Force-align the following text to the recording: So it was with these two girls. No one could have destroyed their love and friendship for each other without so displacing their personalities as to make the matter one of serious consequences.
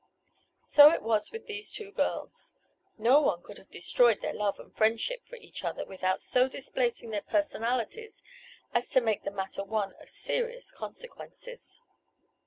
So 0.63 0.89
it 0.91 1.03
was 1.03 1.31
with 1.31 1.45
these 1.45 1.71
two 1.71 1.91
girls. 1.91 2.55
No 2.97 3.21
one 3.21 3.43
could 3.43 3.59
have 3.59 3.69
destroyed 3.69 4.19
their 4.19 4.33
love 4.33 4.59
and 4.59 4.73
friendship 4.73 5.21
for 5.27 5.35
each 5.35 5.63
other 5.63 5.85
without 5.85 6.23
so 6.23 6.47
displacing 6.47 7.11
their 7.11 7.21
personalities 7.21 8.23
as 8.73 8.89
to 8.89 8.99
make 9.01 9.21
the 9.25 9.29
matter 9.29 9.63
one 9.63 9.93
of 10.01 10.09
serious 10.09 10.71
consequences. 10.71 11.81